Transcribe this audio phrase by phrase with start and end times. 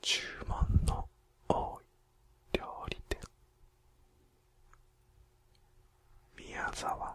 [0.00, 1.08] 注文の
[1.48, 1.84] 多い
[2.58, 3.20] 料理店。
[6.36, 7.05] 宮沢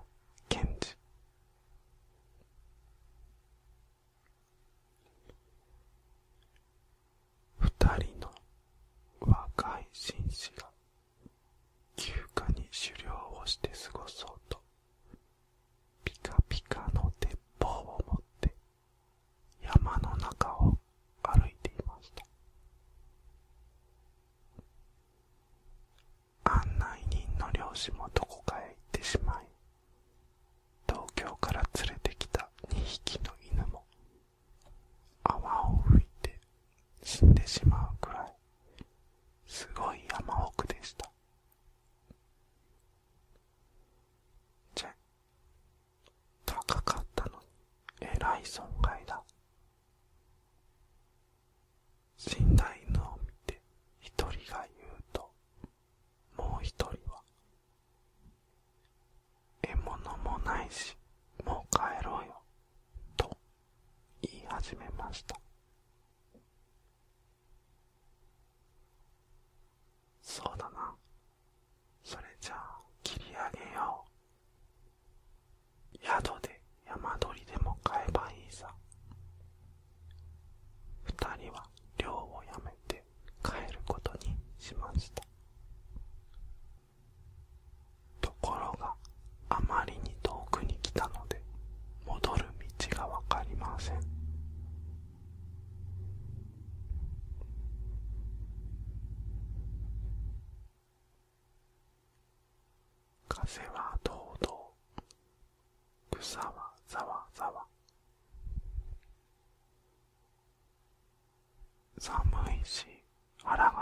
[60.71, 60.95] し
[61.45, 62.41] もう帰ろうよ
[63.17, 63.37] と
[64.21, 65.40] 言い始めました。
[103.53, 106.21] 風は堂々。
[106.21, 107.65] 草はざわざわ。
[111.99, 112.21] 寒
[112.63, 112.85] いし
[113.43, 113.80] 腹が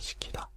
[0.00, 0.48] 式だ。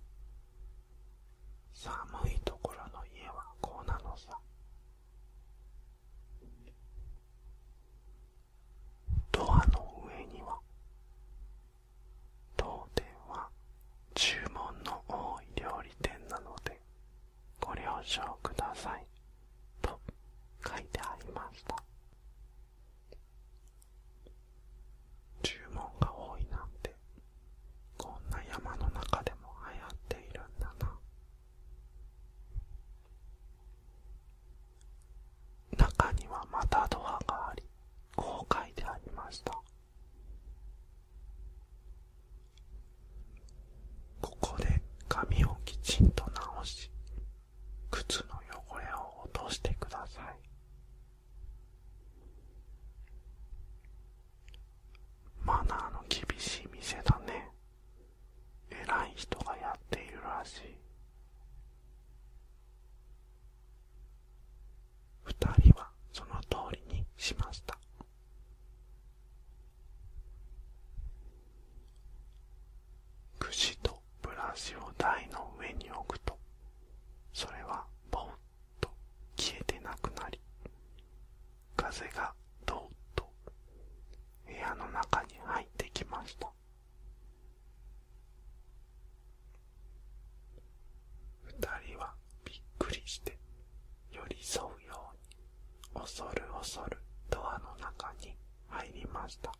[96.01, 96.97] 恐る恐る
[97.29, 98.35] ドアの中に
[98.69, 99.51] 入りました。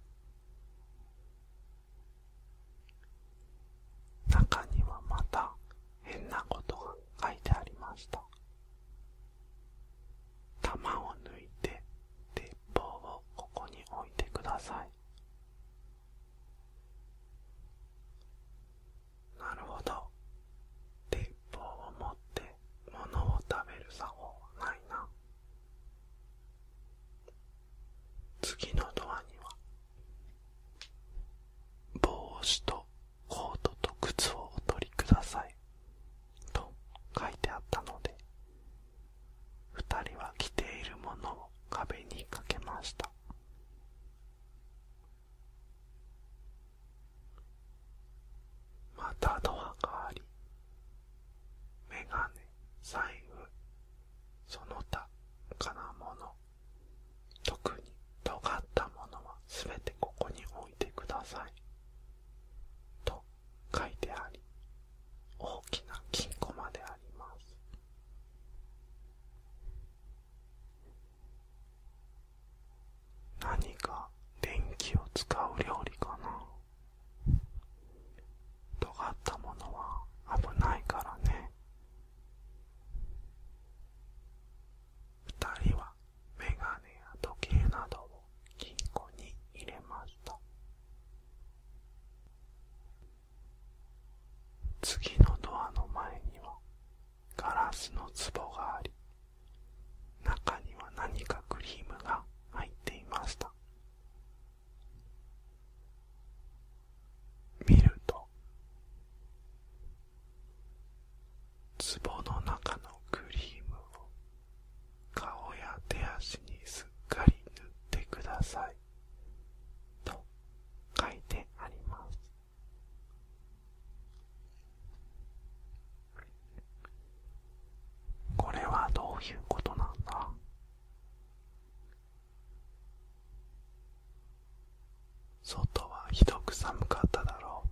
[135.52, 137.70] 外はひどく寒かっただろう。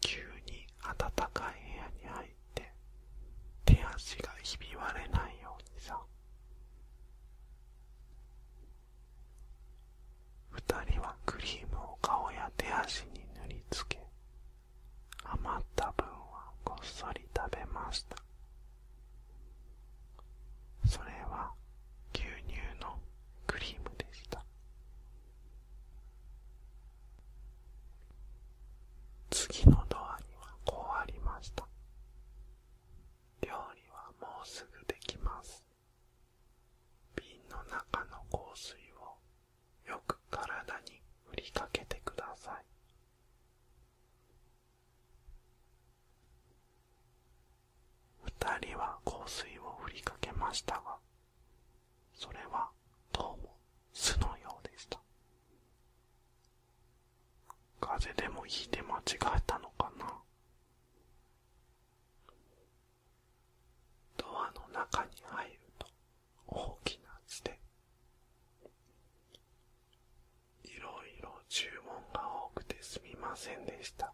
[0.00, 2.72] 急に暖かい部屋に入って
[3.64, 5.98] 手足がひび割れないようにさ。
[10.50, 10.62] 二
[10.92, 13.98] 人はクリームを顔や手足に塗りつけ
[15.24, 18.25] 余った分はこっそり食べました。
[49.26, 50.96] 水をふりかけましたが
[52.14, 52.70] それは
[53.12, 53.56] どうも
[53.92, 54.98] 巣のようでした。
[57.80, 59.00] 風邪でもひいて間違
[59.36, 60.06] えたのかな？
[64.16, 65.86] ドアの中に入ると
[66.46, 67.58] 大きなつで
[70.64, 74.12] いろいろ注文が多くてすみませんでした。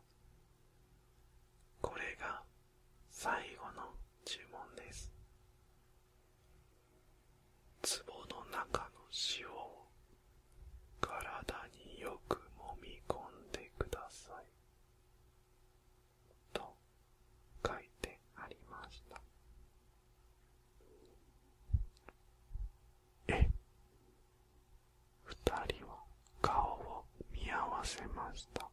[28.37, 28.72] что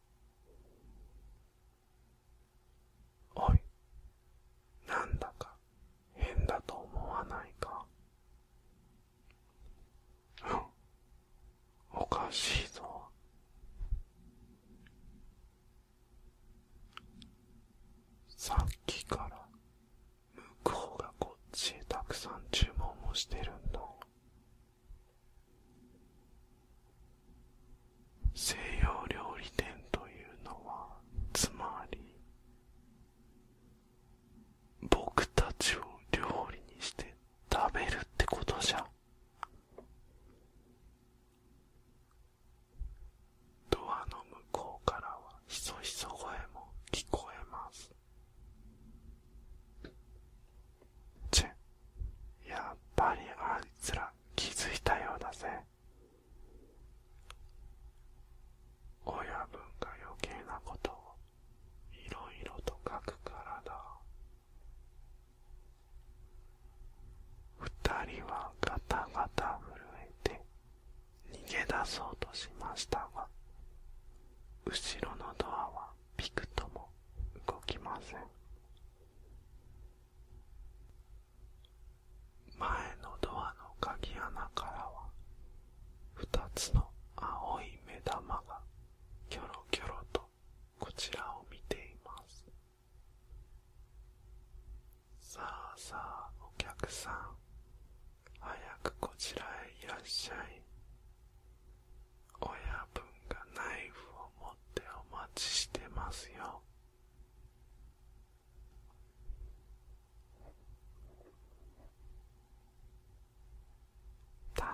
[102.40, 102.50] 親
[102.92, 106.60] 分がナイフを持ってお待ちしてますよ。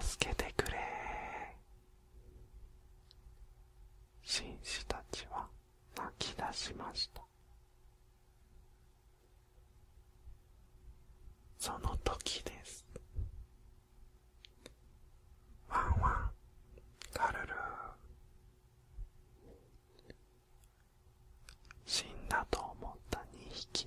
[0.01, 0.79] 助けてくれ。
[4.23, 5.47] 紳士たちは
[5.97, 7.23] 泣き出しました。
[11.59, 11.96] その
[23.57, 23.86] Америки.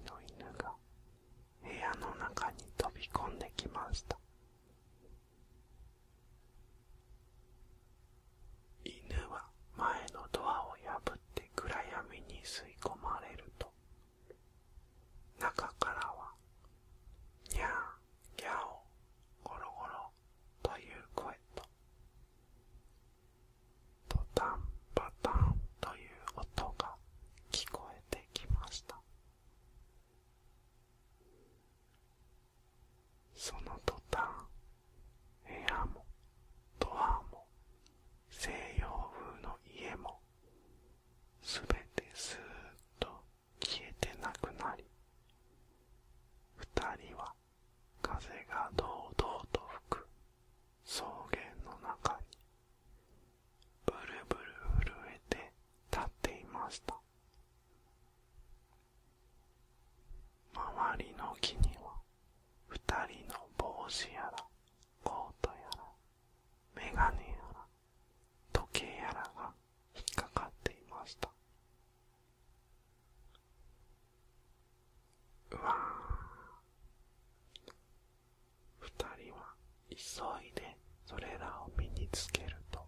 [79.99, 82.79] 急いでそれらを身につけると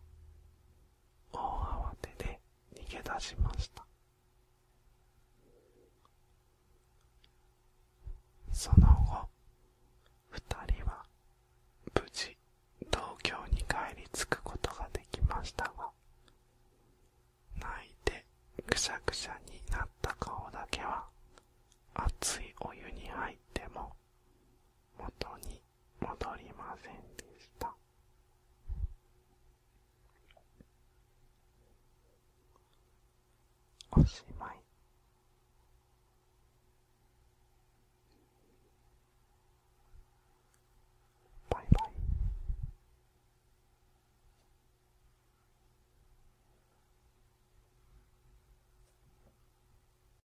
[1.33, 2.39] 大慌てで
[2.73, 3.85] 逃げ出しました。
[34.01, 34.40] I'll see